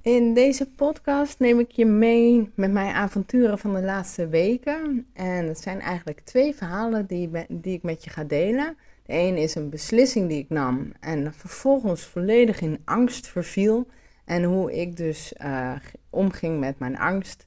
[0.00, 5.06] In deze podcast neem ik je mee met mijn avonturen van de laatste weken.
[5.12, 8.76] En het zijn eigenlijk twee verhalen die, die ik met je ga delen.
[9.06, 13.86] De een is een beslissing die ik nam en vervolgens volledig in angst verviel.
[14.24, 15.72] En hoe ik dus uh,
[16.10, 17.46] omging met mijn angst.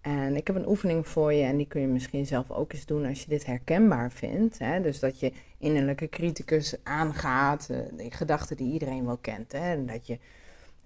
[0.00, 2.86] En ik heb een oefening voor je en die kun je misschien zelf ook eens
[2.86, 4.58] doen als je dit herkenbaar vindt.
[4.58, 4.80] Hè?
[4.80, 9.52] Dus dat je innerlijke criticus aangaat, uh, de gedachten die iedereen wel kent.
[9.52, 9.72] Hè?
[9.72, 10.18] En dat je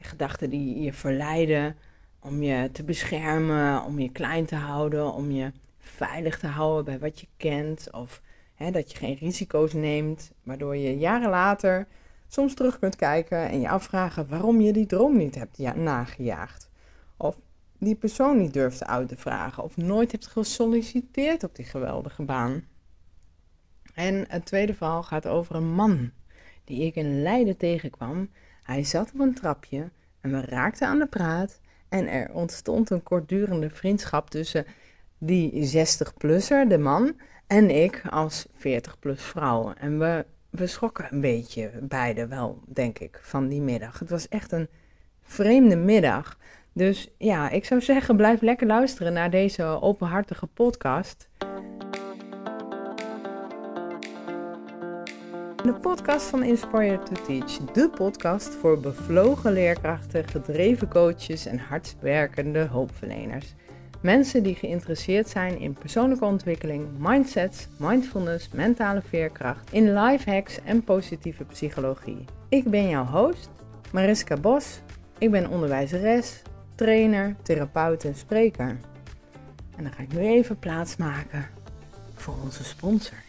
[0.05, 1.77] gedachten die je verleiden
[2.21, 6.99] om je te beschermen, om je klein te houden, om je veilig te houden bij
[6.99, 7.93] wat je kent.
[7.93, 8.23] Of
[8.55, 11.87] hè, dat je geen risico's neemt, waardoor je jaren later
[12.29, 16.71] soms terug kunt kijken en je afvragen waarom je die droom niet hebt nagejaagd.
[17.17, 17.37] Of
[17.79, 22.65] die persoon niet durft uit te vragen, of nooit hebt gesolliciteerd op die geweldige baan.
[23.95, 26.11] En het tweede verhaal gaat over een man
[26.65, 28.29] die ik in Leiden tegenkwam
[28.69, 31.61] hij zat op een trapje en we raakten aan de praat.
[31.89, 34.67] En er ontstond een kortdurende vriendschap tussen
[35.19, 37.17] die 60-plusser, de man,
[37.47, 39.73] en ik als 40-plus vrouw.
[39.73, 43.99] En we, we schrokken een beetje, beide wel, denk ik, van die middag.
[43.99, 44.69] Het was echt een
[45.23, 46.39] vreemde middag.
[46.73, 51.29] Dus ja, ik zou zeggen, blijf lekker luisteren naar deze openhartige podcast.
[55.65, 62.59] De podcast van Inspire to Teach, de podcast voor bevlogen leerkrachten, gedreven coaches en hardwerkende
[62.59, 63.55] hulpverleners.
[64.01, 70.85] Mensen die geïnteresseerd zijn in persoonlijke ontwikkeling, mindsets, mindfulness, mentale veerkracht, in life hacks en
[70.85, 72.25] positieve psychologie.
[72.49, 73.51] Ik ben jouw host,
[73.93, 74.81] Mariska Bos.
[75.19, 76.43] Ik ben onderwijzeres,
[76.75, 78.79] trainer, therapeut en spreker.
[79.77, 81.49] En dan ga ik nu even plaatsmaken
[82.15, 83.27] voor onze sponsor.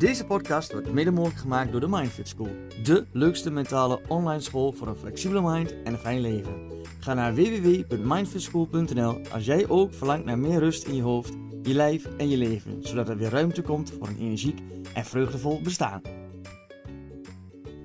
[0.00, 2.48] Deze podcast wordt mede mogelijk gemaakt door de Mindfit School.
[2.82, 6.54] De leukste mentale online school voor een flexibele mind en een fijn leven.
[7.00, 12.06] Ga naar www.mindfitschool.nl als jij ook verlangt naar meer rust in je hoofd, je lijf
[12.16, 12.78] en je leven.
[12.82, 14.58] Zodat er weer ruimte komt voor een energiek
[14.94, 16.02] en vreugdevol bestaan.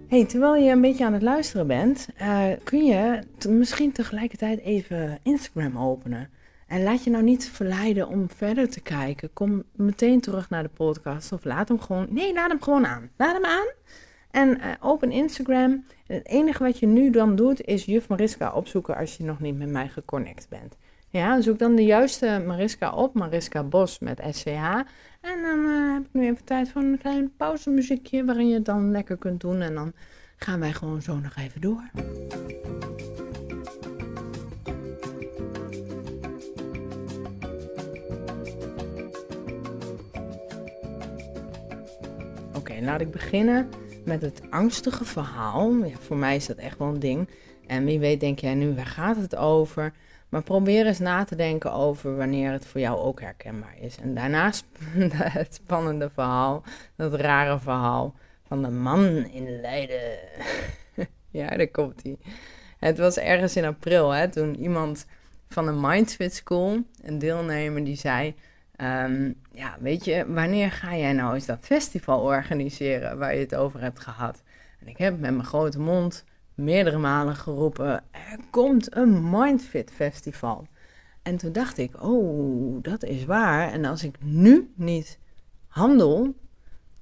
[0.07, 5.19] Hey, terwijl je een beetje aan het luisteren bent, uh, kun je misschien tegelijkertijd even
[5.23, 6.29] Instagram openen.
[6.67, 9.33] En laat je nou niet verleiden om verder te kijken.
[9.33, 12.07] Kom meteen terug naar de podcast of laat hem gewoon.
[12.09, 13.09] Nee, laat hem gewoon aan.
[13.17, 13.67] Laat hem aan.
[14.31, 15.83] En uh, open Instagram.
[16.07, 19.57] het enige wat je nu dan doet is juf Mariska opzoeken als je nog niet
[19.57, 20.75] met mij geconnect bent.
[21.09, 24.47] Ja, zoek dan de juiste Mariska op, Mariska Bos met SCH.
[25.21, 28.65] En dan uh, heb ik nu even tijd voor een klein pauzemuziekje waarin je het
[28.65, 29.61] dan lekker kunt doen.
[29.61, 29.93] En dan
[30.37, 31.83] gaan wij gewoon zo nog even door.
[42.69, 43.69] Oké, laat ik beginnen
[44.05, 45.73] met het angstige verhaal.
[45.99, 47.29] Voor mij is dat echt wel een ding.
[47.67, 49.93] En wie weet denk jij nu, waar gaat het over?
[50.29, 53.97] Maar probeer eens na te denken over wanneer het voor jou ook herkenbaar is.
[53.97, 54.65] En daarnaast
[55.39, 56.63] het spannende verhaal,
[56.95, 58.15] dat rare verhaal
[58.47, 60.17] van de man in Leiden.
[61.39, 62.17] ja, daar komt hij.
[62.79, 65.05] Het was ergens in april, hè, toen iemand
[65.47, 68.35] van de Mindfit School, een deelnemer, die zei...
[68.81, 73.55] Um, ja, weet je, wanneer ga jij nou eens dat festival organiseren waar je het
[73.55, 74.43] over hebt gehad?
[74.79, 76.23] En ik heb met mijn grote mond
[76.53, 80.67] meerdere malen geroepen: er komt een Mindfit Festival.
[81.21, 83.71] En toen dacht ik: oh, dat is waar.
[83.71, 85.19] En als ik nu niet
[85.67, 86.33] handel,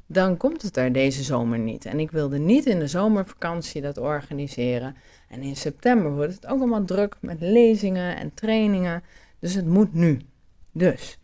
[0.05, 1.85] dan komt het er deze zomer niet.
[1.85, 4.95] En ik wilde niet in de zomervakantie dat organiseren.
[5.29, 9.03] En in september wordt het ook allemaal druk met lezingen en trainingen.
[9.39, 10.21] Dus het moet nu.
[10.71, 11.17] Dus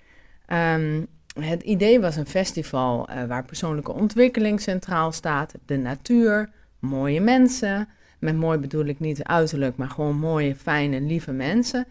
[0.52, 1.08] Um,
[1.42, 7.88] het idee was een festival uh, waar persoonlijke ontwikkeling centraal staat, de natuur, mooie mensen.
[8.20, 11.88] Met mooi bedoel ik niet uiterlijk, maar gewoon mooie, fijne, lieve mensen.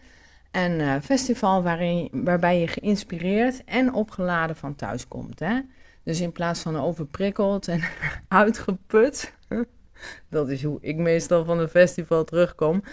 [0.51, 5.39] Een uh, festival waarin, waarbij je geïnspireerd en opgeladen van thuis komt.
[5.39, 5.59] Hè?
[6.03, 7.81] Dus in plaats van overprikkeld en
[8.27, 9.33] uitgeput,
[10.29, 12.83] dat is hoe ik meestal van een festival terugkom,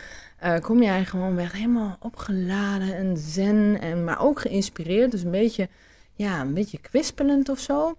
[0.44, 5.10] uh, kom jij gewoon weg helemaal opgeladen en zen, en, maar ook geïnspireerd.
[5.10, 5.68] Dus een beetje,
[6.16, 7.96] ja, een beetje kwispelend of zo.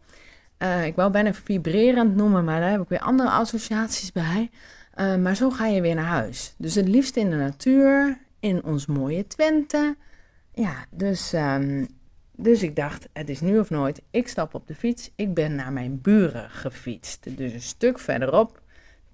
[0.60, 4.50] Uh, ik wou bijna vibrerend noemen, maar daar heb ik weer andere associaties bij.
[4.96, 6.54] Uh, maar zo ga je weer naar huis.
[6.58, 9.96] Dus het liefst in de natuur, in ons mooie Twente.
[10.54, 11.88] Ja, dus, um,
[12.36, 14.02] dus ik dacht, het is nu of nooit.
[14.12, 15.12] Ik stap op de fiets.
[15.16, 17.38] Ik ben naar mijn buren gefietst.
[17.38, 18.62] Dus een stuk verderop,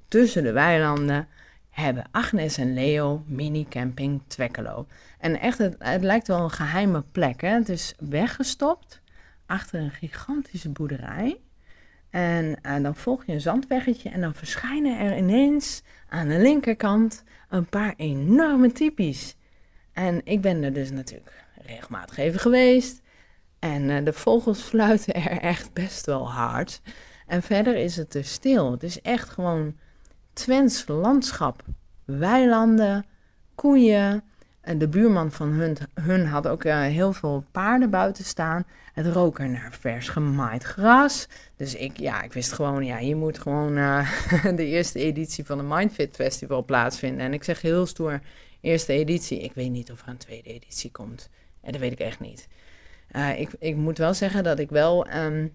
[0.08, 1.28] tussen de weilanden
[1.74, 4.88] hebben Agnes en Leo mini camping Twekkelo.
[5.20, 7.42] En echt, het, lijkt wel een geheime plek.
[7.42, 7.48] Hè?
[7.48, 9.02] Het is weggestopt
[9.46, 11.40] achter een gigantische boerderij.
[12.10, 17.24] En uh, dan volg je een zandweggetje en dan verschijnen er ineens aan de linkerkant
[17.50, 19.36] een paar enorme typies.
[19.92, 23.02] En ik ben er dus natuurlijk regelmatig even geweest.
[23.60, 26.82] En uh, de vogels fluiten er echt best wel hard.
[27.28, 28.72] En verder is het dus stil.
[28.72, 29.76] Het is echt gewoon
[30.34, 31.64] Twents landschap.
[32.06, 33.06] Weilanden,
[33.56, 34.24] koeien.
[34.62, 38.66] En de buurman van hun, hun had ook uh, heel veel paarden buiten staan.
[38.94, 41.28] Het rook er naar vers gemaaid gras.
[41.56, 44.12] Dus ik, ja, ik wist gewoon, ja, je moet gewoon uh,
[44.56, 47.26] de eerste editie van de Mindfit Festival plaatsvinden.
[47.26, 48.22] En ik zeg heel stoer,
[48.62, 49.40] eerste editie.
[49.40, 51.30] Ik weet niet of er een tweede editie komt.
[51.62, 52.48] En dat weet ik echt niet.
[53.38, 55.54] Ik, ik moet wel zeggen dat ik wel um,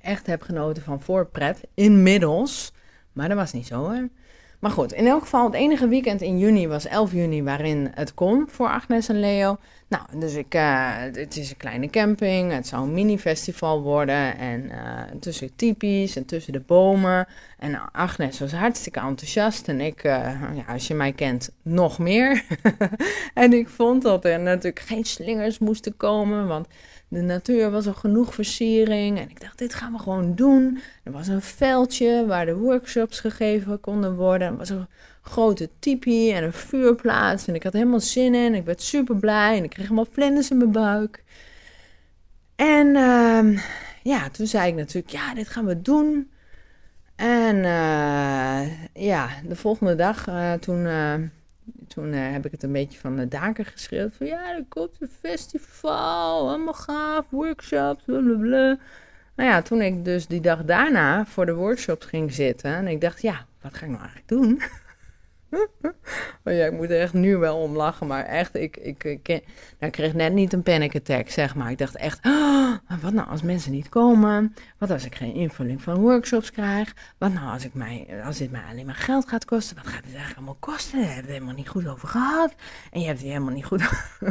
[0.00, 1.60] echt heb genoten van voorpret.
[1.74, 2.72] Inmiddels.
[3.12, 4.08] Maar dat was niet zo hoor.
[4.60, 8.14] Maar goed, in elk geval, het enige weekend in juni was 11 juni waarin het
[8.14, 9.58] kon voor Agnes en Leo.
[9.88, 14.38] Nou, dus ik, uh, het is een kleine camping, het zou een mini-festival worden.
[14.38, 17.26] En uh, tussen typisch en tussen de bomen.
[17.58, 19.68] En Agnes was hartstikke enthousiast.
[19.68, 20.12] En ik, uh,
[20.54, 22.44] ja, als je mij kent, nog meer.
[23.34, 26.66] en ik vond dat er natuurlijk geen slingers moesten komen, want
[27.10, 29.18] de natuur was al genoeg versiering.
[29.18, 30.80] En ik dacht, dit gaan we gewoon doen.
[31.02, 34.48] Er was een veldje waar de workshops gegeven konden worden.
[34.48, 34.86] Er was een
[35.22, 37.46] grote tipi en een vuurplaats.
[37.46, 38.54] En ik had helemaal zin in.
[38.54, 39.56] Ik werd super blij.
[39.56, 41.24] En ik kreeg helemaal vlinders in mijn buik.
[42.56, 43.60] En uh,
[44.02, 46.30] ja, toen zei ik natuurlijk, ja, dit gaan we doen.
[47.16, 51.14] En uh, ja, de volgende dag, uh, toen uh,
[51.94, 54.12] toen uh, heb ik het een beetje van de daken geschreeuwd.
[54.14, 58.78] Van ja, er komt een festival, allemaal gaaf, workshops, blablabla.
[59.34, 62.74] Nou ja, toen ik dus die dag daarna voor de workshops ging zitten.
[62.74, 64.62] En ik dacht, ja, wat ga ik nou eigenlijk doen?
[66.44, 68.06] oh ja, ik moet er echt nu wel om lachen.
[68.06, 69.42] Maar echt, ik, ik, ik,
[69.78, 71.70] nou, kreeg net niet een panic attack, zeg maar.
[71.70, 72.20] Ik dacht echt,
[73.02, 74.54] wat nou als mensen niet komen?
[74.78, 76.94] Wat als ik geen invulling van workshops krijg?
[77.18, 79.76] Wat nou als, ik mij, als dit mij alleen maar geld gaat kosten?
[79.76, 80.98] Wat gaat dit eigenlijk allemaal kosten?
[80.98, 82.54] Daar hebben we het helemaal niet goed over gehad.
[82.90, 83.82] En je hebt hier helemaal niet goed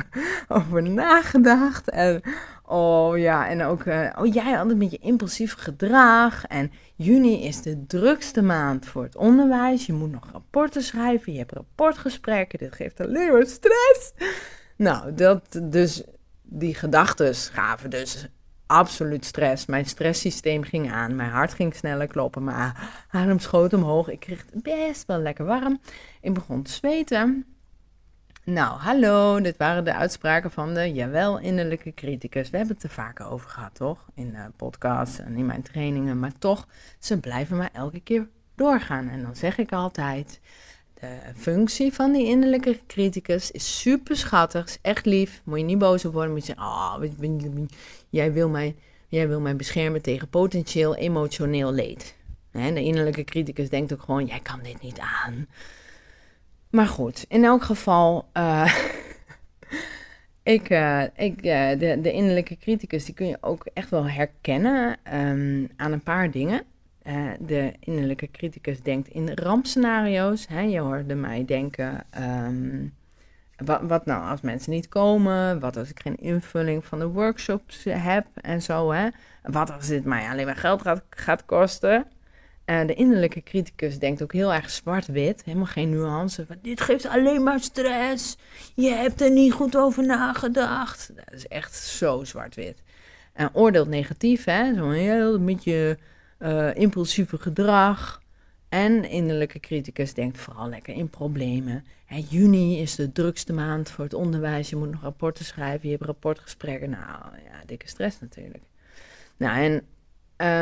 [0.48, 1.90] over nagedacht.
[1.90, 2.22] En
[2.66, 6.46] oh ja, en ook, uh, oh jij altijd met je impulsief gedrag.
[6.46, 6.72] En
[7.04, 9.86] juni is de drukste maand voor het onderwijs.
[9.86, 12.60] Je moet nog rapporten schrijven, je hebt rapportgesprekken.
[12.60, 14.14] Dit geeft alleen maar stress.
[14.76, 16.04] Nou, dat, dus
[16.42, 18.28] die gedachten gaven dus
[18.66, 19.66] absoluut stress.
[19.66, 21.16] Mijn stresssysteem ging aan.
[21.16, 22.44] Mijn hart ging sneller kloppen.
[22.44, 22.74] Mijn
[23.10, 24.10] adem schoot omhoog.
[24.10, 25.80] Ik kreeg het best wel lekker warm.
[26.22, 27.46] Ik begon te zweten.
[28.50, 29.42] Nou, hallo.
[29.42, 32.50] Dit waren de uitspraken van de jawel innerlijke criticus.
[32.50, 34.06] We hebben het er vaker over gehad, toch?
[34.16, 36.20] In de podcast en in mijn trainingen.
[36.20, 36.68] Maar toch,
[37.00, 39.10] ze blijven maar elke keer doorgaan.
[39.10, 40.40] En dan zeg ik altijd...
[41.00, 45.42] De functie van die innerlijke criticus is super schattig, echt lief.
[45.44, 47.04] Moet je niet boos op worden, moet je zeggen, oh,
[48.10, 48.76] jij, wil mij,
[49.08, 52.16] jij wil mij beschermen tegen potentieel emotioneel leed.
[52.52, 55.48] de innerlijke criticus denkt ook gewoon, jij kan dit niet aan.
[56.70, 58.74] Maar goed, in elk geval, uh,
[60.44, 64.98] ik, uh, ik, uh, de, de innerlijke criticus, die kun je ook echt wel herkennen
[65.14, 66.64] um, aan een paar dingen.
[67.40, 70.48] De innerlijke criticus denkt in rampscenario's.
[70.48, 70.60] Hè?
[70.62, 72.94] Je hoorde mij denken, um,
[73.58, 75.60] wat, wat, nou als mensen niet komen?
[75.60, 78.92] Wat als ik geen invulling van de workshops heb en zo?
[78.92, 79.08] Hè?
[79.44, 82.06] Wat als dit mij alleen maar geld gaat, gaat kosten?
[82.70, 86.46] Uh, de innerlijke criticus denkt ook heel erg zwart-wit, helemaal geen nuance.
[86.62, 88.38] Dit geeft alleen maar stress.
[88.76, 91.12] Je hebt er niet goed over nagedacht.
[91.16, 92.84] Dat is echt zo zwart-wit.
[93.34, 94.74] En oordeelt negatief, hè?
[94.74, 95.98] Zo'n heel beetje
[96.40, 98.22] uh, impulsieve gedrag.
[98.70, 101.86] En innerlijke criticus denkt vooral lekker in problemen.
[102.06, 104.70] Hè, juni is de drukste maand voor het onderwijs.
[104.70, 106.90] Je moet nog rapporten schrijven, je hebt rapportgesprekken.
[106.90, 107.04] Nou
[107.44, 108.64] ja, dikke stress natuurlijk.
[109.38, 109.82] Nou, en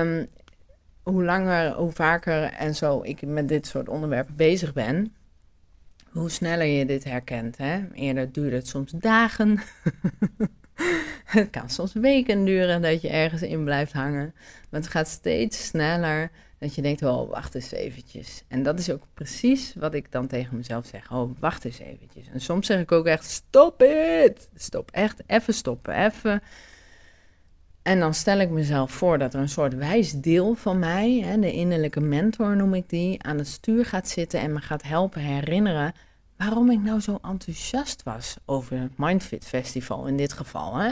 [0.09, 0.27] um,
[1.09, 5.13] hoe langer, hoe vaker en zo ik met dit soort onderwerpen bezig ben,
[6.09, 7.57] hoe sneller je dit herkent.
[7.57, 7.79] Hè?
[7.93, 9.59] Eerder duurde het soms dagen.
[11.25, 14.33] het kan soms weken duren dat je ergens in blijft hangen.
[14.69, 18.43] Maar het gaat steeds sneller dat je denkt, oh, wacht eens eventjes.
[18.47, 21.11] En dat is ook precies wat ik dan tegen mezelf zeg.
[21.11, 22.27] Oh, wacht eens eventjes.
[22.33, 24.49] En soms zeg ik ook echt, stop het.
[24.55, 26.41] Stop, echt, even stoppen, even.
[27.87, 31.39] En dan stel ik mezelf voor dat er een soort wijs deel van mij, hè,
[31.39, 35.21] de innerlijke mentor noem ik die, aan het stuur gaat zitten en me gaat helpen
[35.21, 35.93] herinneren
[36.37, 40.75] waarom ik nou zo enthousiast was over het Mindfit Festival in dit geval.
[40.75, 40.91] Hè?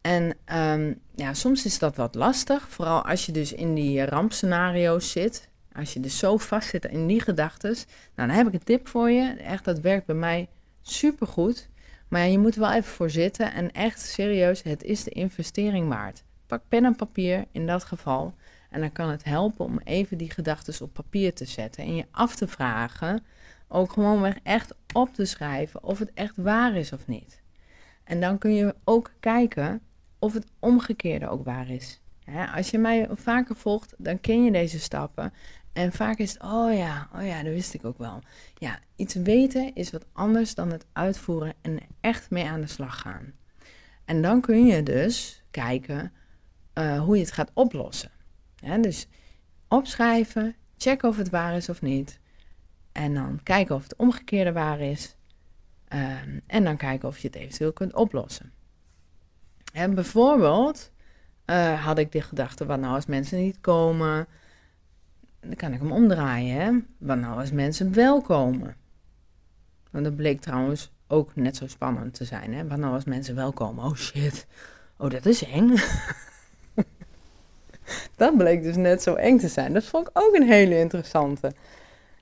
[0.00, 5.10] En um, ja, soms is dat wat lastig, vooral als je dus in die rampscenario's
[5.10, 5.48] zit.
[5.72, 7.74] Als je dus zo vast zit in die gedachten.
[8.14, 9.28] Nou, dan heb ik een tip voor je.
[9.28, 10.48] Echt, dat werkt bij mij
[10.82, 11.68] supergoed.
[12.08, 13.52] Maar ja, je moet er wel even voor zitten.
[13.52, 16.24] En echt serieus, het is de investering waard.
[16.46, 18.34] Pak pen en papier in dat geval.
[18.70, 22.04] En dan kan het helpen om even die gedachten op papier te zetten en je
[22.10, 23.24] af te vragen,
[23.68, 27.42] ook gewoon echt op te schrijven of het echt waar is of niet.
[28.04, 29.80] En dan kun je ook kijken
[30.18, 32.00] of het omgekeerde ook waar is.
[32.54, 35.32] als je mij vaker volgt, dan ken je deze stappen.
[35.76, 38.22] En vaak is het, oh ja, oh ja, dat wist ik ook wel.
[38.54, 43.00] Ja, iets weten is wat anders dan het uitvoeren en echt mee aan de slag
[43.00, 43.32] gaan.
[44.04, 46.12] En dan kun je dus kijken
[46.74, 48.10] uh, hoe je het gaat oplossen.
[48.80, 49.08] dus
[49.68, 52.20] opschrijven, checken of het waar is of niet.
[52.92, 55.16] En dan kijken of het omgekeerde waar is.
[55.88, 58.52] Um, en dan kijken of je het eventueel kunt oplossen.
[59.72, 60.92] En bijvoorbeeld
[61.46, 64.26] uh, had ik de gedachte, wat nou als mensen niet komen?
[65.46, 66.60] Dan kan ik hem omdraaien.
[66.60, 66.72] Hè?
[66.98, 68.76] Wat nou als mensen wel komen?
[69.90, 72.54] Want dat bleek trouwens ook net zo spannend te zijn.
[72.54, 72.66] Hè?
[72.66, 73.84] Wat nou als mensen wel komen?
[73.84, 74.46] Oh shit,
[74.98, 75.74] oh dat is eng.
[78.16, 79.72] dat bleek dus net zo eng te zijn.
[79.72, 81.52] Dat vond ik ook een hele interessante.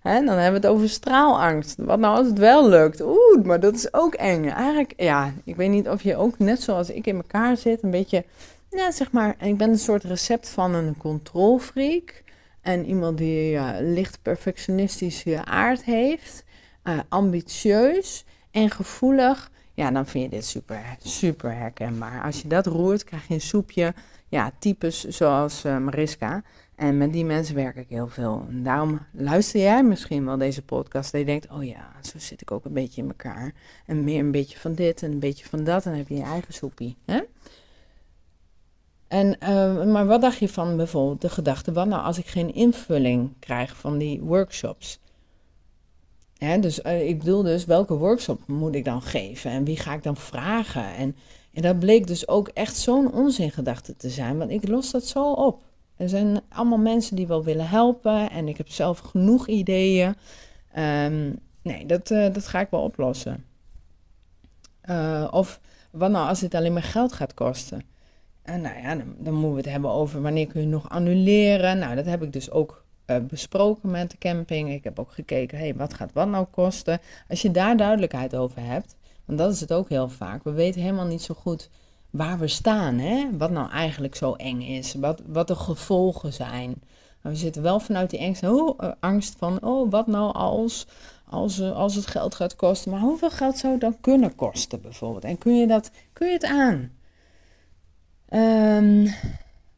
[0.01, 1.75] Hè, dan hebben we het over straalangst.
[1.79, 3.01] Wat nou als het wel lukt?
[3.01, 4.49] Oeh, maar dat is ook eng.
[4.49, 7.91] Eigenlijk, ja, ik weet niet of je ook net zoals ik in elkaar zit, een
[7.91, 8.25] beetje,
[8.71, 12.23] ja, zeg maar, ik ben een soort recept van een controlfreak.
[12.65, 16.45] En iemand die licht perfectionistische aard heeft,
[16.85, 19.51] uh, ambitieus en gevoelig.
[19.75, 22.23] Ja, dan vind je dit super, super herkenbaar.
[22.23, 23.95] Als je dat roert, krijg je een soepje.
[24.29, 26.43] Ja, types zoals uh, Mariska.
[26.75, 28.47] En met die mensen werk ik heel veel.
[28.49, 31.13] En daarom luister jij misschien wel deze podcast.
[31.13, 33.53] Dat je denkt, oh ja, zo zit ik ook een beetje in elkaar.
[33.87, 35.85] En meer een beetje van dit en een beetje van dat.
[35.85, 36.97] En dan heb je je eigen soepie.
[37.05, 37.21] Hè?
[39.15, 42.55] En, uh, maar wat dacht je van bijvoorbeeld de gedachte, wat nou als ik geen
[42.55, 44.99] invulling krijg van die workshops?
[46.39, 49.51] Hè, dus uh, ik bedoel dus, welke workshop moet ik dan geven?
[49.51, 50.95] En wie ga ik dan vragen?
[50.95, 51.17] En,
[51.53, 55.33] en dat bleek dus ook echt zo'n onzingedachte te zijn, want ik los dat zo
[55.33, 55.63] op.
[55.97, 60.15] Er zijn allemaal mensen die wel willen helpen en ik heb zelf genoeg ideeën.
[60.73, 63.45] Ehm, nee, dat, uh, dat ga ik wel oplossen.
[65.31, 67.93] Of wat nou als het alleen maar geld gaat kosten?
[68.45, 71.79] En nou ja, dan, moeten we het hebben over wanneer kun je nog annuleren.
[71.79, 74.73] Nou, dat heb ik dus ook uh, besproken met de camping.
[74.73, 77.01] Ik heb ook gekeken, hé, hey, wat gaat wat nou kosten?
[77.29, 80.45] Als je daar duidelijkheid over hebt, want dat is het ook heel vaak.
[80.45, 81.71] We weten helemaal niet zo goed
[82.11, 83.37] waar we staan, hè?
[83.39, 86.75] wat nou eigenlijk zo eng is, wat, wat de gevolgen zijn.
[87.21, 90.87] we zitten wel vanuit die angst, oh, uh, angst van, oh, wat nou als,
[91.29, 92.91] als, als het geld gaat kosten.
[92.91, 95.25] Maar hoeveel geld zou het dan kunnen kosten bijvoorbeeld?
[95.25, 96.91] En kun je, dat, kun je het aan?
[98.35, 99.15] Um,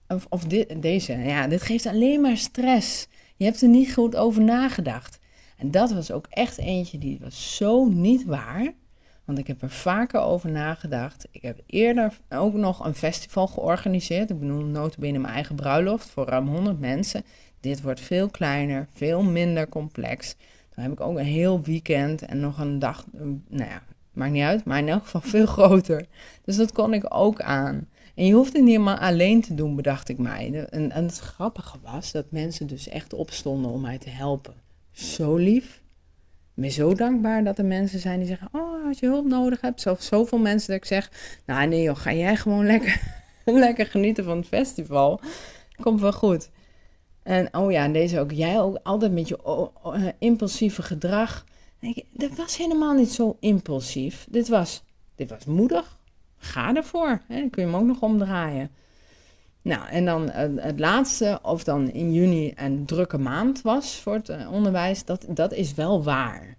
[0.09, 0.45] of of
[0.81, 3.07] deze, ja, dit geeft alleen maar stress.
[3.37, 5.19] Je hebt er niet goed over nagedacht.
[5.57, 8.73] En dat was ook echt eentje die was zo niet waar.
[9.25, 11.29] Want ik heb er vaker over nagedacht.
[11.31, 14.31] Ik heb eerder ook nog een festival georganiseerd.
[14.31, 17.25] Ik bedoel, notabene mijn eigen bruiloft voor ruim 100 mensen.
[17.61, 20.37] Dit wordt veel kleiner, veel minder complex.
[20.75, 23.05] Dan heb ik ook een heel weekend en nog een dag,
[23.49, 23.83] nou ja,
[24.13, 26.07] maakt niet uit, maar in elk geval veel groter.
[26.45, 27.89] Dus dat kon ik ook aan.
[28.17, 30.67] En je hoeft het niet helemaal alleen te doen, bedacht ik mij.
[30.71, 34.55] En, en het grappige was dat mensen dus echt opstonden om mij te helpen.
[34.93, 35.85] Zo lief
[36.57, 39.81] ben zo dankbaar dat er mensen zijn die zeggen: Oh, als je hulp nodig hebt.
[39.81, 41.11] Zo, zoveel mensen dat ik zeg:
[41.47, 43.01] Nou, nee, joh, ga jij gewoon lekker,
[43.45, 45.21] lekker genieten van het festival.
[45.81, 46.51] Komt wel goed.
[47.23, 48.33] En oh ja, en deze ook.
[48.33, 49.39] Jij ook altijd met je
[49.87, 51.45] uh, impulsieve gedrag.
[52.13, 54.27] Dit was helemaal niet zo impulsief.
[54.31, 55.96] Dit was, dit was moedig.
[56.47, 57.21] Ga ervoor.
[57.29, 57.41] Hè?
[57.41, 58.71] Dan kun je hem ook nog omdraaien.
[59.63, 64.15] Nou, en dan uh, het laatste, of dan in juni een drukke maand was voor
[64.15, 66.57] het uh, onderwijs, dat, dat is wel waar.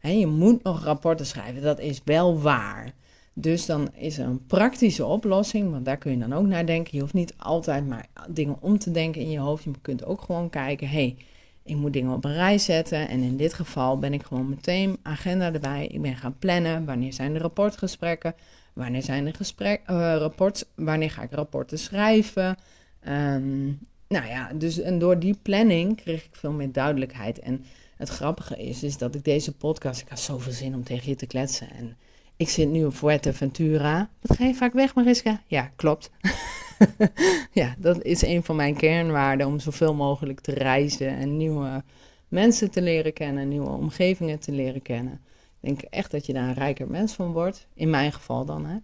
[0.00, 2.92] Je moet nog rapporten schrijven, dat is wel waar.
[3.32, 6.90] Dus dan is er een praktische oplossing, want daar kun je dan ook naar denken.
[6.94, 9.64] Je hoeft niet altijd maar dingen om te denken in je hoofd.
[9.64, 11.16] Je kunt ook gewoon kijken, hey,
[11.62, 13.08] ik moet dingen op een rij zetten.
[13.08, 15.86] En in dit geval ben ik gewoon meteen agenda erbij.
[15.86, 18.34] Ik ben gaan plannen, wanneer zijn de rapportgesprekken,
[18.76, 20.26] Wanneer zijn er gesprek, uh,
[20.74, 22.56] wanneer ga ik rapporten schrijven?
[23.08, 23.78] Um,
[24.08, 27.38] nou ja, dus en door die planning kreeg ik veel meer duidelijkheid.
[27.38, 27.64] En
[27.96, 31.16] het grappige is, is dat ik deze podcast, ik had zoveel zin om tegen je
[31.16, 31.70] te kletsen.
[31.70, 31.96] En
[32.36, 34.10] ik zit nu op Fuerteventura.
[34.20, 35.42] Wat ga je vaak weg, Mariska?
[35.46, 36.10] Ja, klopt.
[37.52, 41.82] ja, dat is een van mijn kernwaarden om zoveel mogelijk te reizen en nieuwe
[42.28, 45.20] mensen te leren kennen, nieuwe omgevingen te leren kennen
[45.66, 47.66] denk echt dat je daar een rijker mens van wordt.
[47.74, 48.76] In mijn geval dan, hè.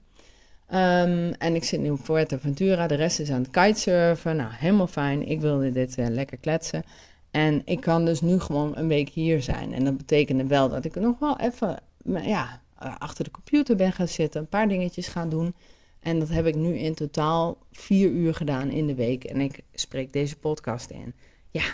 [0.74, 2.86] Um, en ik zit nu op Fuerteventura.
[2.86, 4.36] De rest is aan het kitesurfen.
[4.36, 5.28] Nou, helemaal fijn.
[5.28, 6.82] Ik wilde dit uh, lekker kletsen.
[7.30, 9.72] En ik kan dus nu gewoon een week hier zijn.
[9.72, 13.92] En dat betekende wel dat ik nog wel even ja, eh, achter de computer ben
[13.92, 14.40] gaan zitten.
[14.40, 15.54] Een paar dingetjes gaan doen.
[16.00, 19.24] En dat heb ik nu in totaal vier uur gedaan in de week.
[19.24, 21.14] En ik spreek deze podcast in.
[21.50, 21.64] Ja,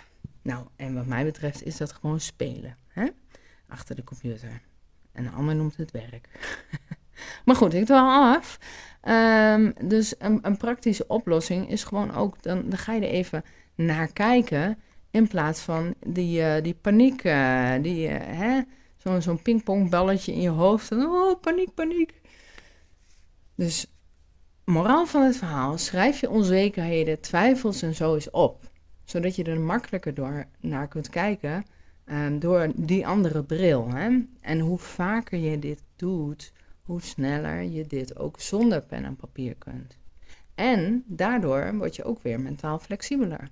[0.43, 2.77] nou, en wat mij betreft is dat gewoon spelen.
[2.88, 3.07] Hè?
[3.69, 4.62] Achter de computer.
[5.18, 6.28] En een ander noemt het werk.
[7.44, 8.58] maar goed, ik wel af.
[9.00, 13.44] Ehm, dus een, een, praktische oplossing is gewoon ook, dan, dan ga je er even
[13.75, 14.78] naar kijken.
[15.10, 18.60] In plaats van die, uh, die paniek, uh, die, uh, hè,
[18.96, 20.92] zo'n zo'n pingpongballetje in je hoofd.
[20.92, 22.20] Oh, paniek, paniek.
[23.54, 23.87] Dus,
[24.64, 28.70] moraal van het verhaal, schrijf je onzekerheden, twijfels en zo eens op.
[29.04, 31.64] Zodat je er makkelijker door naar kunt kijken
[32.11, 33.88] um, door die andere bril.
[33.88, 34.19] Hè?
[34.41, 39.55] En hoe vaker je dit doet, hoe sneller je dit ook zonder pen en papier
[39.55, 39.97] kunt.
[40.55, 43.50] En daardoor word je ook weer mentaal flexibeler.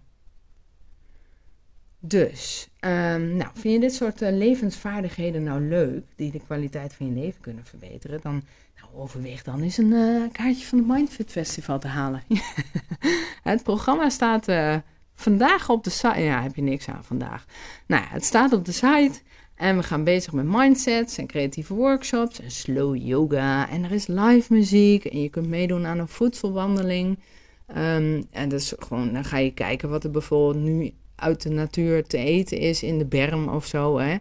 [1.98, 7.06] Dus, um, nou, vind je dit soort uh, levensvaardigheden nou leuk, die de kwaliteit van
[7.06, 8.42] je leven kunnen verbeteren, dan
[8.80, 12.22] nou, overweeg dan eens een uh, kaartje van het Mindfit Festival te halen.
[13.42, 14.76] het programma staat uh,
[15.16, 16.20] vandaag op de site.
[16.20, 17.44] Ja, heb je niks aan vandaag.
[17.86, 19.20] Nou ja, het staat op de site.
[19.54, 23.68] En we gaan bezig met mindsets en creatieve workshops en slow yoga.
[23.68, 27.18] En er is live muziek en je kunt meedoen aan een voedselwandeling.
[27.76, 32.06] Um, en dus gewoon, dan ga je kijken wat er bijvoorbeeld nu uit de natuur
[32.06, 33.98] te eten is in de berm of zo.
[33.98, 34.16] Hè.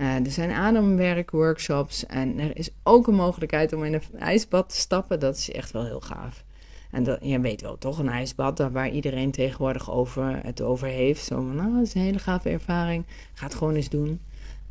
[0.00, 4.76] Uh, er zijn ademwerkworkshops en er is ook een mogelijkheid om in een ijsbad te
[4.76, 5.20] stappen.
[5.20, 6.44] Dat is echt wel heel gaaf.
[6.90, 11.24] En dat, je weet wel, toch een ijsbad waar iedereen tegenwoordig over, het over heeft.
[11.24, 13.04] Zo nou, dat is een hele gave ervaring.
[13.34, 14.20] Ga het gewoon eens doen.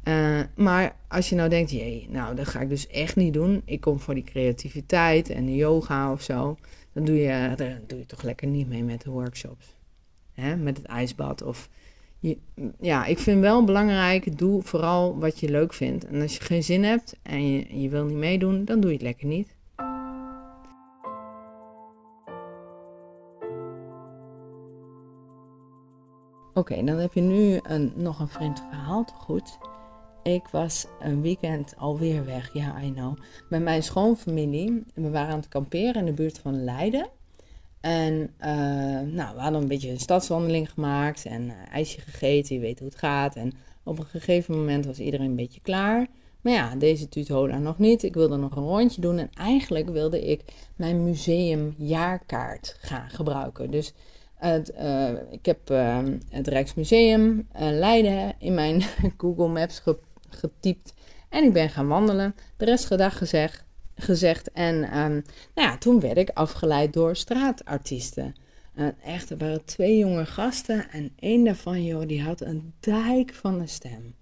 [0.04, 3.62] Uh, maar als je nou denkt, jee, nou, dat ga ik dus echt niet doen.
[3.66, 6.58] Ik kom voor die creativiteit en de yoga of zo.
[6.94, 9.76] Dan doe je, dan doe je toch lekker niet mee met de workshops.
[10.34, 10.56] Hè?
[10.56, 11.42] Met het ijsbad.
[11.42, 11.70] Of
[12.20, 12.38] je,
[12.80, 16.06] ja, ik vind wel belangrijk, doe vooral wat je leuk vindt.
[16.06, 19.06] En als je geen zin hebt en je wil niet meedoen, dan doe je het
[19.06, 19.56] lekker niet.
[26.54, 29.58] Oké, dan heb je nu een, nog een vreemd verhaal, goed.
[30.24, 33.18] Ik was een weekend alweer weg, ja, I know.
[33.50, 34.84] Met mijn schoonfamilie.
[34.94, 37.10] We waren aan het kamperen in de buurt van Leiden.
[37.82, 38.48] En uh,
[39.14, 42.88] nou, we hadden een beetje een stadswandeling gemaakt en uh, ijsje gegeten, je weet hoe
[42.88, 43.36] het gaat.
[43.36, 46.08] En op een gegeven moment was iedereen een beetje klaar.
[46.42, 48.04] Maar ja, deze tutola nog niet.
[48.04, 50.42] Ik wilde nog een rondje doen en eigenlijk wilde ik
[50.76, 53.72] mijn museumjaarkaart gaan gebruiken.
[53.72, 53.94] Dus
[54.42, 55.98] uh, ik heb uh,
[56.30, 58.84] het Rijksmuseum uh, Leiden in mijn
[59.18, 59.82] Google Maps
[60.30, 60.94] getypt.
[61.30, 62.36] En ik ben gaan wandelen.
[62.58, 63.66] De rest gedag gezegd.
[63.96, 64.52] gezegd.
[64.52, 65.24] En um,
[65.56, 68.36] nou ja, toen werd ik afgeleid door straatartiesten.
[69.04, 70.90] echt, er waren twee jonge gasten.
[70.92, 74.16] En één daarvan, joh, die had een dijk van een stem.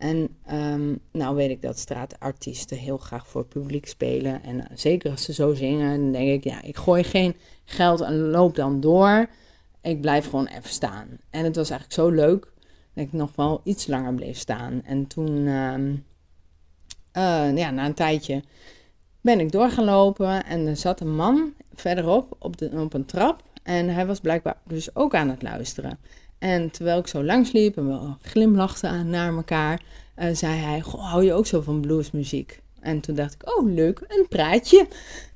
[0.00, 4.42] En um, nou weet ik dat straatartiesten heel graag voor het publiek spelen.
[4.42, 8.18] En zeker als ze zo zingen, dan denk ik, ja, ik gooi geen geld en
[8.18, 9.28] loop dan door
[9.82, 11.08] ik blijf gewoon even staan.
[11.30, 12.52] En het was eigenlijk zo leuk
[12.94, 14.82] dat ik nog wel iets langer bleef staan.
[14.84, 15.74] En toen, uh,
[17.16, 18.42] uh, ja, na een tijdje
[19.20, 23.42] ben ik doorgelopen en er zat een man verderop op, de, op een trap.
[23.62, 25.98] En hij was blijkbaar dus ook aan het luisteren.
[26.40, 29.82] En terwijl ik zo langs liep en we glimlachten naar elkaar,
[30.18, 32.60] uh, zei hij: Goh, hou je ook zo van bluesmuziek?
[32.80, 34.86] En toen dacht ik: Oh, leuk, een praatje.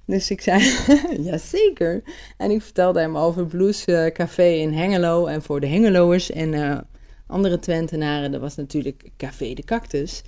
[0.06, 0.76] Dus ik zei,
[1.30, 2.02] jazeker.
[2.36, 5.26] En ik vertelde hem over Blues uh, Café in Hengelo.
[5.26, 6.78] En voor de Hengeloers en uh,
[7.26, 10.22] andere Twentenaren, dat was natuurlijk Café de Cactus.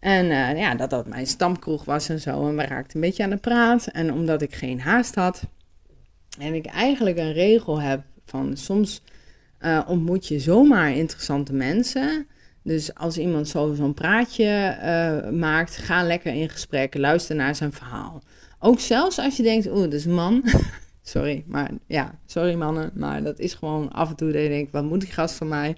[0.00, 2.48] En uh, ja, dat dat mijn stamkroeg was en zo.
[2.48, 3.86] En we raakten een beetje aan de praat.
[3.86, 5.42] En omdat ik geen haast had,
[6.38, 9.02] en ik eigenlijk een regel heb van soms
[9.86, 12.26] ontmoet je zomaar interessante mensen...
[12.62, 14.76] Dus als iemand zo'n praatje
[15.32, 18.22] maakt, ga lekker in gesprek, luister naar zijn verhaal.
[18.60, 20.44] Ook zelfs als je denkt, oeh, dat is man.
[21.02, 22.90] sorry, maar ja, sorry mannen.
[22.94, 25.76] Maar dat is gewoon af en toe dat je wat moet die gast van mij?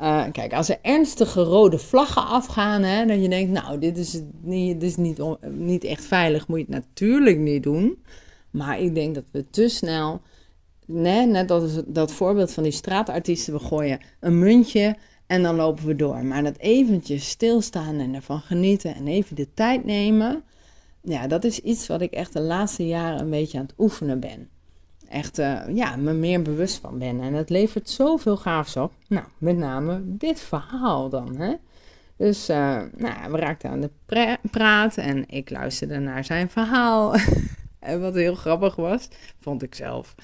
[0.00, 4.20] Uh, kijk, als er ernstige rode vlaggen afgaan, hè, dat je denkt, nou, dit is,
[4.42, 8.02] niet, dit is niet, niet echt veilig, moet je het natuurlijk niet doen.
[8.50, 10.20] Maar ik denk dat we te snel,
[10.92, 15.86] nee, net als dat voorbeeld van die straatartiesten, we gooien een muntje en dan lopen
[15.86, 16.24] we door.
[16.24, 20.42] Maar dat eventjes stilstaan en ervan genieten en even de tijd nemen,
[21.02, 24.20] ja, dat is iets wat ik echt de laatste jaren een beetje aan het oefenen
[24.20, 24.48] ben.
[25.08, 27.20] Echt, uh, ja, me meer bewust van ben.
[27.20, 28.92] En het levert zoveel gaafs op.
[29.08, 31.54] Nou, met name dit verhaal dan, hè.
[32.16, 37.14] Dus uh, nou, we raakten aan de praat en ik luisterde naar zijn verhaal.
[37.80, 40.14] en wat heel grappig was, vond ik zelf,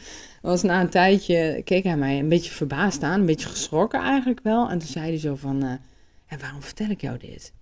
[0.43, 4.41] was na een tijdje, keek hij mij een beetje verbaasd aan, een beetje geschrokken eigenlijk
[4.43, 4.71] wel.
[4.71, 5.71] En toen zei hij zo van, uh,
[6.27, 7.53] en waarom vertel ik jou dit?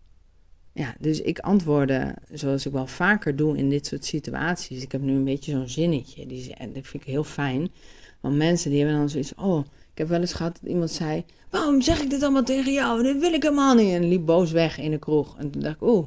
[0.72, 4.82] Ja, dus ik antwoordde zoals ik wel vaker doe in dit soort situaties.
[4.82, 7.72] Ik heb nu een beetje zo'n zinnetje, die, dat vind ik heel fijn.
[8.20, 11.24] Want mensen die hebben dan zoiets oh, ik heb wel eens gehad dat iemand zei,
[11.50, 13.02] waarom zeg ik dit allemaal tegen jou?
[13.02, 13.92] Dat wil ik helemaal niet.
[13.92, 15.38] En liep boos weg in de kroeg.
[15.38, 16.06] En toen dacht ik, oeh,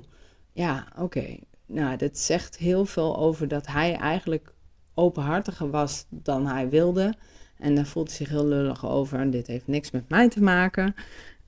[0.53, 1.37] ja, oké.
[1.67, 4.53] Nou, dat zegt heel veel over dat hij eigenlijk
[4.93, 7.13] openhartiger was dan hij wilde.
[7.57, 9.19] En daar voelde hij zich heel lullig over.
[9.19, 10.95] En dit heeft niks met mij te maken.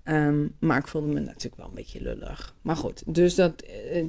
[0.03, 2.55] Ehm, maar ik voelde me natuurlijk wel een beetje lullig.
[2.61, 3.63] Maar goed, dus dat.
[3.93, 4.05] Uh,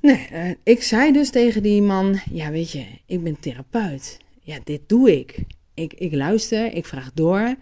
[0.00, 4.18] nee, uh, ik zei dus tegen die man: Ja, weet je, ik ben therapeut.
[4.40, 5.44] Ja, dit doe ik.
[5.74, 7.54] Ik, ik luister, ik vraag door.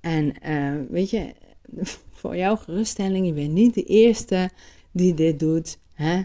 [0.00, 1.32] En uh, weet je,
[2.18, 4.50] voor jouw geruststelling, je bent niet de eerste
[4.92, 5.78] die dit doet.
[5.92, 6.22] Hè?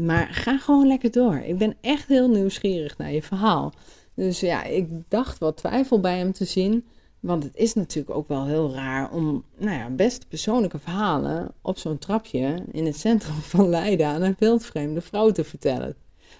[0.00, 1.36] Maar ga gewoon lekker door.
[1.36, 3.72] Ik ben echt heel nieuwsgierig naar je verhaal.
[4.14, 6.84] Dus ja, ik dacht wat twijfel bij hem te zien.
[7.20, 11.78] Want het is natuurlijk ook wel heel raar om, nou ja, best persoonlijke verhalen op
[11.78, 15.96] zo'n trapje in het centrum van Leiden aan een wildvreemde vrouw te vertellen.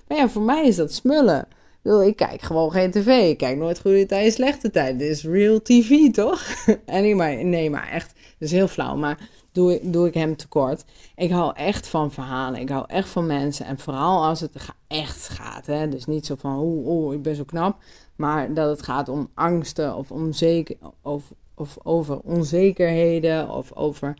[0.08, 1.46] Maar ja, voor mij is dat smullen.
[1.82, 3.30] Ik kijk gewoon geen tv.
[3.30, 4.98] Ik kijk nooit goede tijden, slechte tijden.
[4.98, 6.42] Dit is real tv, toch?
[6.86, 8.96] en maar, nee, maar echt, dat is heel flauw.
[8.96, 10.84] Maar doe, doe ik hem tekort.
[11.16, 12.60] Ik hou echt van verhalen.
[12.60, 13.66] Ik hou echt van mensen.
[13.66, 14.54] En vooral als het
[14.86, 15.66] echt gaat.
[15.66, 15.88] Hè?
[15.88, 17.76] Dus niet zo van, oeh, oeh, ik ben zo knap.
[18.16, 23.50] Maar dat het gaat om angsten of, onzeker, of, of over onzekerheden.
[23.50, 24.16] Of over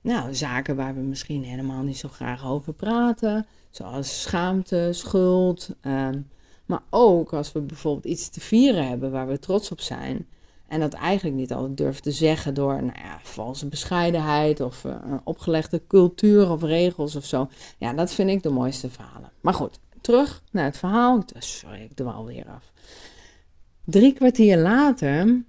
[0.00, 3.46] nou, zaken waar we misschien helemaal niet zo graag over praten.
[3.70, 5.68] Zoals schaamte, schuld.
[5.80, 6.20] Ehm,
[6.66, 10.26] maar ook als we bijvoorbeeld iets te vieren hebben waar we trots op zijn.
[10.68, 14.94] En dat eigenlijk niet altijd durven te zeggen door nou ja, valse bescheidenheid of uh,
[15.24, 17.48] opgelegde cultuur of regels of zo.
[17.78, 19.30] Ja, dat vind ik de mooiste verhalen.
[19.40, 21.22] Maar goed, terug naar het verhaal.
[21.38, 22.72] Sorry, ik doe alweer af.
[23.84, 25.42] Drie kwartier later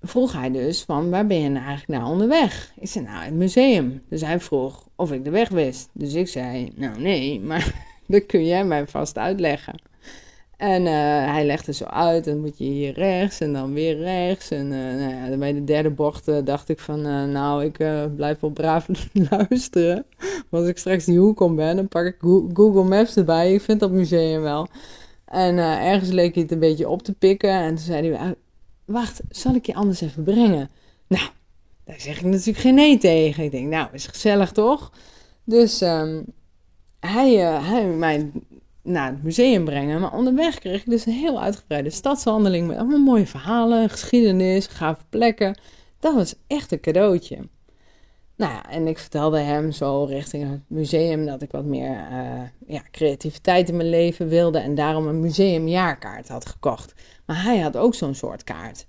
[0.00, 2.72] vroeg hij dus van waar ben je nou eigenlijk naar onderweg?
[2.76, 4.02] Ik zei nou het museum.
[4.08, 5.88] Dus hij vroeg of ik de weg wist.
[5.92, 7.74] Dus ik zei nou nee, maar
[8.06, 9.74] dat kun jij mij vast uitleggen.
[10.62, 10.92] En uh,
[11.32, 14.50] hij legde zo uit, dan moet je hier rechts en dan weer rechts.
[14.50, 17.00] En uh, nou ja, bij de derde bocht uh, dacht ik van,
[17.32, 17.76] nou, ik
[18.16, 18.88] blijf wel braaf
[19.30, 20.04] luisteren.
[20.48, 22.16] Want als ik straks die hoek om ben, dan pak ik
[22.52, 23.54] Google Maps erbij.
[23.54, 24.68] Ik vind dat museum wel.
[25.24, 27.50] En ergens leek hij het een beetje op te pikken.
[27.50, 28.30] En toen zei hij, ah,
[28.84, 30.70] wacht, zal ik je anders even brengen?
[31.06, 31.28] Nou,
[31.84, 33.44] daar zeg ik natuurlijk geen nee tegen.
[33.44, 34.92] Ik denk, nou, is gezellig toch?
[35.44, 36.24] Dus um,
[37.00, 38.30] hij, hij mij
[38.82, 40.00] naar het museum brengen.
[40.00, 45.04] Maar onderweg kreeg ik dus een heel uitgebreide stadswandeling met allemaal mooie verhalen, geschiedenis, gave
[45.08, 45.58] plekken.
[45.98, 47.38] Dat was echt een cadeautje.
[48.36, 52.42] Nou ja, en ik vertelde hem zo richting het museum dat ik wat meer uh,
[52.66, 56.94] ja, creativiteit in mijn leven wilde en daarom een museumjaarkaart had gekocht.
[57.26, 58.86] Maar hij had ook zo'n soort kaart.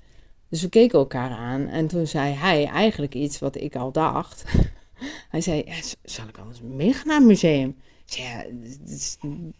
[0.49, 4.43] Dus we keken elkaar aan en toen zei hij eigenlijk iets wat ik al dacht.
[5.33, 5.65] hij zei,
[6.03, 7.75] zal ik anders meegaan naar het museum?
[8.05, 8.45] Ja,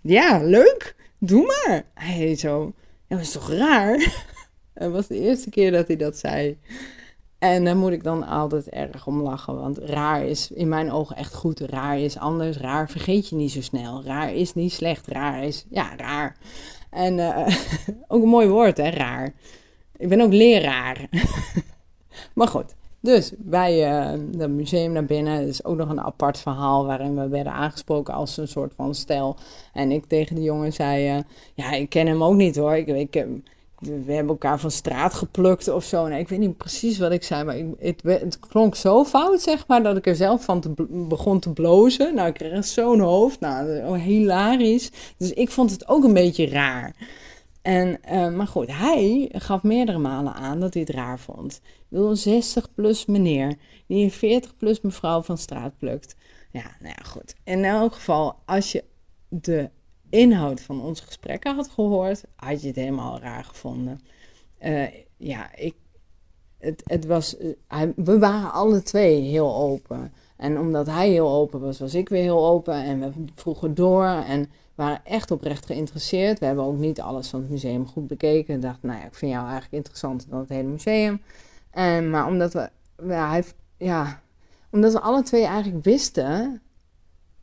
[0.02, 1.86] ja, leuk, doe maar.
[1.94, 2.74] Hij zo,
[3.08, 4.24] dat is toch raar?
[4.74, 6.58] Het was de eerste keer dat hij dat zei.
[7.40, 11.16] En daar moet ik dan altijd erg om lachen, want raar is in mijn ogen
[11.16, 11.60] echt goed.
[11.60, 14.04] Raar is anders, raar vergeet je niet zo snel.
[14.04, 16.38] Raar is niet slecht, raar is, ja, raar.
[16.90, 17.48] En uh,
[18.08, 19.34] ook een mooi woord, hè, raar.
[19.98, 21.10] Ik ben ook leraar.
[22.36, 23.74] maar goed, dus bij
[24.38, 28.38] het museum naar binnen is ook nog een apart verhaal waarin we werden aangesproken als
[28.38, 29.36] een soort van stel.
[29.74, 32.76] En ik tegen de jongen zei, uh, ja, ik ken hem ook niet hoor.
[32.76, 33.26] Ik, ik,
[33.80, 36.08] we hebben elkaar van straat geplukt of zo.
[36.08, 39.68] Nee, ik weet niet precies wat ik zei, maar het, het, klonk zo fout, zeg
[39.68, 42.16] maar, dat ik er zelf van begon te blozen.
[42.16, 44.92] Nou, ik kreeg zo'n hoofd, nou, hilarisch.
[45.18, 46.96] Dus ik vond het ook een beetje raar.
[47.62, 48.00] En,
[48.36, 51.62] maar goed, hij gaf meerdere malen aan dat hij het raar vond.
[51.94, 53.56] Wil een 60 plus meneer
[53.88, 56.16] die een 40 plus mevrouw van straat plukt.
[56.52, 57.36] Ja, nou ja, goed.
[57.44, 58.84] In elk geval, als je
[59.30, 59.70] de
[60.10, 64.00] inhoud van onze gesprekken had gehoord, had je het helemaal raar gevonden.
[64.66, 64.84] Uh,
[65.18, 65.76] ja, ik,
[66.58, 67.36] het, het was,
[67.68, 70.14] hij, we waren alle twee heel open.
[70.38, 72.84] En omdat hij heel open was, was ik weer heel open.
[72.84, 76.40] En we vroegen door en waren echt oprecht geïnteresseerd.
[76.40, 78.56] We hebben ook niet alles van het museum goed bekeken.
[78.56, 81.22] Ik dacht, nou ja, ik vind jou eigenlijk interessanter dan het hele museum.
[82.10, 82.70] Maar omdat we,
[83.04, 83.44] ja, hij,
[83.78, 84.22] ja,
[84.70, 86.62] omdat we alle twee eigenlijk wisten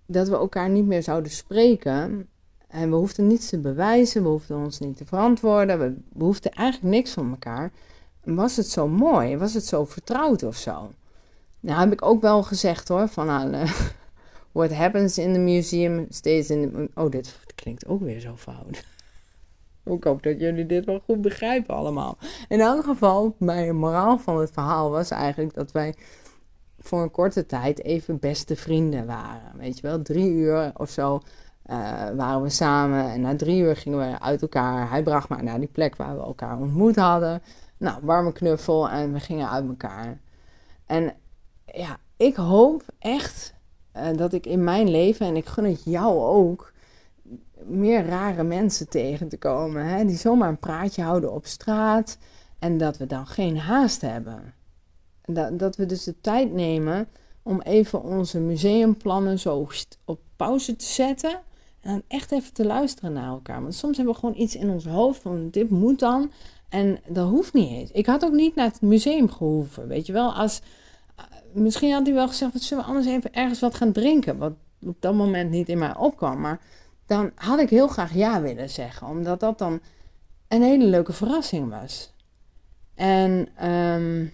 [0.07, 2.29] dat we elkaar niet meer zouden spreken.
[2.69, 6.95] En we hoefden niets te bewijzen, we hoefden ons niet te verantwoorden, we behoefden eigenlijk
[6.95, 7.73] niks van elkaar.
[8.25, 10.93] was het zo mooi, was het zo vertrouwd of zo?
[11.61, 13.66] Nou, heb ik ook wel gezegd hoor, van nou,
[14.53, 16.90] What happens in the museum stays in.
[16.95, 18.85] Oh, dit klinkt ook weer zo fout.
[19.85, 22.19] Ik hoop dat jullie dit wel goed begrijpen allemaal.
[22.49, 25.95] In elk geval, mijn moraal van het verhaal was eigenlijk dat wij
[26.79, 29.59] voor een korte tijd even beste vrienden waren.
[29.59, 31.21] Weet je wel, drie uur of zo
[31.66, 33.11] uh, waren we samen.
[33.11, 34.90] En na drie uur gingen we uit elkaar.
[34.90, 37.43] Hij bracht me naar die plek waar we elkaar ontmoet hadden.
[37.77, 40.21] Nou, warme knuffel en we gingen uit elkaar.
[40.87, 41.14] En
[41.64, 43.55] ja, ik hoop echt
[43.97, 46.73] uh, dat ik in mijn leven, en ik gun het jou ook,
[47.66, 49.87] meer rare mensen tegen te komen.
[49.87, 50.05] Hè?
[50.05, 52.18] Die zomaar een praatje houden op straat.
[52.59, 54.55] En dat we dan geen haast hebben.
[55.25, 57.09] Dat, dat we dus de tijd nemen
[57.42, 59.68] om even onze museumplannen zo
[60.05, 61.40] op pauze te zetten.
[61.81, 63.62] En echt even te luisteren naar elkaar.
[63.62, 66.31] Want soms hebben we gewoon iets in ons hoofd van dit moet dan.
[66.68, 67.90] En dat hoeft niet eens.
[67.90, 69.88] Ik had ook niet naar het museum gehoeven.
[69.88, 70.61] Weet je wel, als,
[71.16, 74.38] eh, misschien had hij wel gezegd: wat zullen we anders even ergens wat gaan drinken?
[74.38, 74.53] Wat
[74.87, 76.40] op dat moment niet in mij opkwam.
[76.40, 76.61] Maar
[77.11, 79.07] dan had ik heel graag ja willen zeggen.
[79.07, 79.81] Omdat dat dan
[80.49, 82.12] een hele leuke verrassing was.
[82.94, 84.33] En um,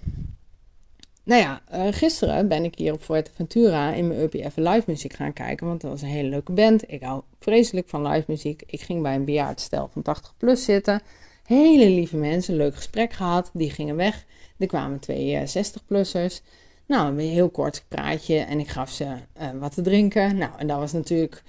[1.24, 5.32] nou ja, uh, gisteren ben ik hier op Fuerteventura in mijn UPF live muziek gaan
[5.32, 5.66] kijken.
[5.66, 6.90] Want dat was een hele leuke band.
[6.90, 8.62] Ik hou vreselijk van live muziek.
[8.66, 11.00] Ik ging bij een bejaard stel van 80 plus zitten.
[11.44, 13.50] Hele lieve mensen, leuk gesprek gehad.
[13.52, 14.24] Die gingen weg.
[14.58, 16.34] Er kwamen twee 60-plussers.
[16.34, 20.36] Eh, nou, een heel kort praatje en ik gaf ze uh, wat te drinken.
[20.36, 21.42] Nou, en dat was natuurlijk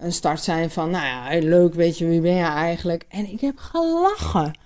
[0.00, 3.04] een start zijn van, nou ja, leuk, weet je, wie ben je eigenlijk?
[3.08, 4.58] En ik heb gelachen.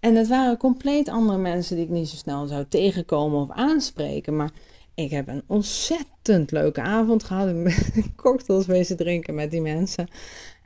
[0.00, 4.36] En het waren compleet andere mensen die ik niet zo snel zou tegenkomen of aanspreken.
[4.36, 4.50] Maar
[4.94, 7.48] ik heb een ontzettend leuke avond gehad.
[7.48, 7.74] Ik ben
[8.16, 10.08] cocktails wezen drinken met die mensen.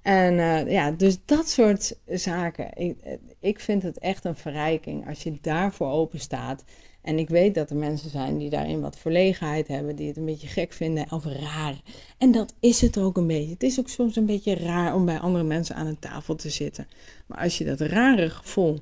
[0.02, 2.70] En uh, ja, dus dat soort zaken.
[2.74, 2.96] Ik,
[3.40, 6.64] ik vind het echt een verrijking als je daarvoor open staat.
[7.02, 10.24] En ik weet dat er mensen zijn die daarin wat verlegenheid hebben, die het een
[10.24, 11.80] beetje gek vinden of raar.
[12.18, 13.52] En dat is het ook een beetje.
[13.52, 16.50] Het is ook soms een beetje raar om bij andere mensen aan een tafel te
[16.50, 16.88] zitten.
[17.26, 18.80] Maar als je dat rare gevoel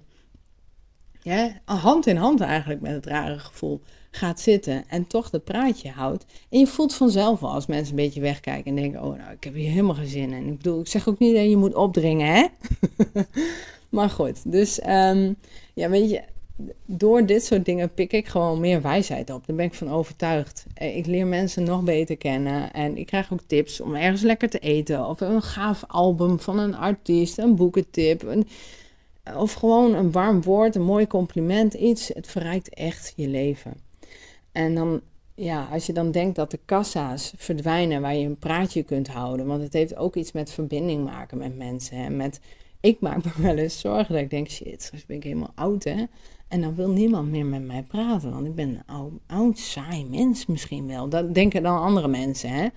[1.23, 5.91] ja, hand in hand eigenlijk met het rare gevoel gaat zitten en toch dat praatje
[5.91, 6.25] houdt.
[6.51, 9.45] En je voelt vanzelf al als mensen een beetje wegkijken en denken: Oh, nou, ik
[9.45, 10.47] heb hier helemaal geen zin in.
[10.47, 12.47] Ik bedoel, ik zeg ook niet dat je moet opdringen, hè?
[13.89, 15.37] maar goed, dus um,
[15.75, 16.23] ja, weet je,
[16.87, 19.47] door dit soort dingen pik ik gewoon meer wijsheid op.
[19.47, 20.67] Daar ben ik van overtuigd.
[20.75, 24.49] Eh, ik leer mensen nog beter kennen en ik krijg ook tips om ergens lekker
[24.49, 28.45] te eten of een gaaf album van een artiest, een boekentip.
[29.37, 32.09] Of gewoon een warm woord, een mooi compliment, iets.
[32.15, 33.88] Het verrijkt echt je leven.
[34.59, 35.01] En dan,
[35.35, 39.47] ja, als je dan denkt dat de kassa's verdwijnen waar je een praatje kunt houden.
[39.47, 41.97] Want het heeft ook iets met verbinding maken met mensen.
[41.97, 42.11] Hè?
[42.11, 42.41] Met,
[42.81, 45.85] ik maak me wel eens zorgen dat ik denk, shit, straks ben ik helemaal oud
[45.85, 46.05] hè.
[46.49, 48.31] En dan wil niemand meer met mij praten.
[48.31, 51.09] Want ik ben een oud, oud saai mens misschien wel.
[51.09, 52.69] Dat denken dan andere mensen hè.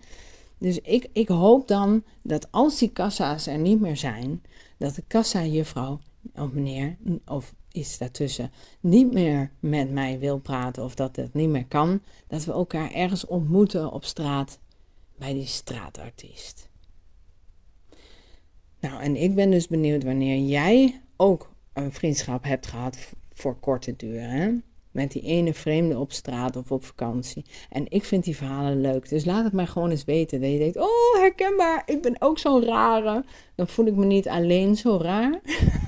[0.58, 4.42] Dus ik, ik hoop dan dat als die kassa's er niet meer zijn,
[4.78, 6.00] dat de kassa-juffrouw
[6.36, 11.50] of meneer of iets daartussen niet meer met mij wil praten of dat het niet
[11.50, 14.60] meer kan, dat we elkaar ergens ontmoeten op straat
[15.18, 16.70] bij die straatartiest.
[18.80, 22.98] Nou, en ik ben dus benieuwd wanneer jij ook een vriendschap hebt gehad
[23.34, 24.22] voor korte duur.
[24.22, 24.52] Hè?
[24.92, 27.46] Met die ene vreemde op straat of op vakantie.
[27.70, 29.10] En ik vind die verhalen leuk.
[29.10, 30.42] Dus laat het mij gewoon eens weten.
[30.42, 33.24] Dat je denkt, oh herkenbaar, ik ben ook zo'n rare.
[33.56, 35.42] Dan voel ik me niet alleen zo raar.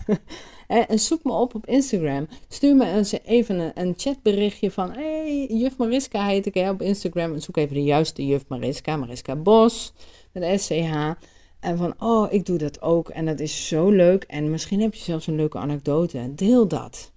[0.82, 2.28] en zoek me op op Instagram.
[2.48, 4.92] Stuur me eens even een, een chatberichtje van...
[4.92, 7.34] Hey, juf Mariska heet ik hè, op Instagram.
[7.34, 8.98] En zoek even de juiste juf Mariska.
[8.98, 9.94] Mariska Bos,
[10.32, 11.12] met SCH.
[11.60, 13.10] En van, oh, ik doe dat ook.
[13.10, 14.24] En dat is zo leuk.
[14.24, 16.34] En misschien heb je zelfs een leuke anekdote.
[16.36, 17.12] Deel dat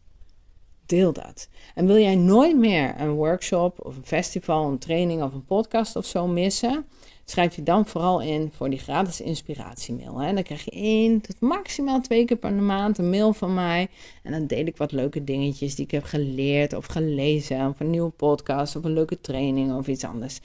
[0.86, 1.48] deel dat.
[1.74, 5.96] En wil jij nooit meer een workshop of een festival, een training of een podcast
[5.96, 6.86] of zo missen?
[7.28, 10.18] Schrijf je dan vooral in voor die gratis inspiratiemail.
[10.18, 10.34] Hè?
[10.34, 13.88] Dan krijg je één tot maximaal twee keer per maand een mail van mij.
[14.22, 17.68] En dan deel ik wat leuke dingetjes die ik heb geleerd of gelezen.
[17.68, 20.40] Of een nieuwe podcast of een leuke training of iets anders.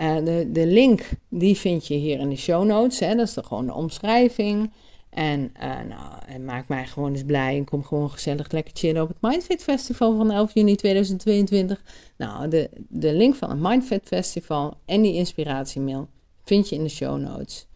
[0.00, 2.98] Uh, de, de link die vind je hier in de show notes.
[2.98, 3.14] Hè?
[3.14, 4.70] Dat is dan gewoon de omschrijving.
[5.12, 9.08] En uh, nou, maak mij gewoon eens blij en kom gewoon gezellig lekker chillen op
[9.08, 11.82] het Mindfit Festival van 11 juni 2022.
[12.16, 16.08] Nou, de, de link van het Mindfit Festival en die inspiratiemail
[16.44, 17.66] vind je in de show notes.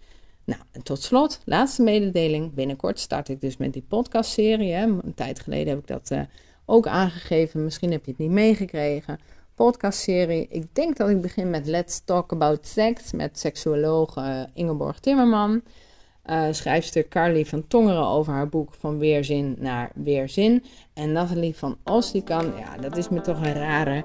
[0.45, 2.55] Nou, en tot slot, laatste mededeling.
[2.55, 4.73] Binnenkort start ik dus met die podcastserie.
[4.73, 6.21] Een tijd geleden heb ik dat uh,
[6.65, 7.65] ook aangegeven.
[7.65, 9.19] Misschien heb je het niet meegekregen.
[9.55, 10.47] Podcastserie.
[10.51, 15.63] Ik denk dat ik begin met Let's Talk About Sex met seksuoloog uh, Ingeborg Timmerman
[16.31, 20.65] uh, schrijfster Carly van Tongeren over haar boek Van Weerzin naar Weerzin.
[20.95, 24.05] En Nathalie van Ostikan, ja, dat is me toch een rare,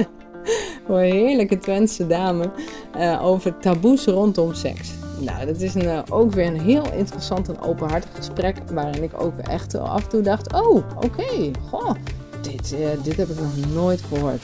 [0.88, 2.50] een heerlijke Twentse dame,
[2.96, 4.92] uh, over taboes rondom seks.
[5.20, 9.20] Nou, dat is een, uh, ook weer een heel interessant en openhartig gesprek, waarin ik
[9.22, 11.94] ook echt af en toe dacht, oh, oké, goh,
[12.42, 14.42] dit, dit heb ik nog nooit gehoord.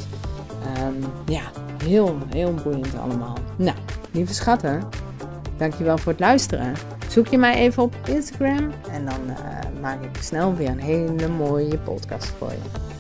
[0.77, 0.95] Ehm,
[1.27, 1.43] ja,
[1.85, 3.37] heel, heel boeiend allemaal.
[3.57, 3.77] Nou,
[4.13, 4.89] lieve schatten,
[5.59, 6.75] dankjewel voor het luisteren.
[7.09, 11.29] Zoek je mij even op Instagram en dan uh, maak ik snel weer een hele
[11.29, 12.98] mooie podcast voor je.